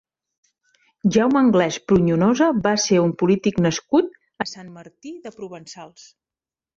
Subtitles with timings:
[1.17, 4.09] Jaume Anglès Pruñonosa va ser un polític nascut
[4.45, 6.07] a Sant Martí de Provençals.